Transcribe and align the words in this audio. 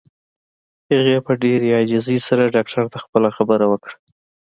هغې 0.91 1.17
په 1.25 1.31
ډېره 1.41 1.67
عاجزۍ 1.75 2.17
سره 2.27 2.53
ډاکټر 2.55 2.85
ته 2.93 2.97
خپله 3.03 3.29
خبره 3.37 3.65
وکړه. 3.71 3.95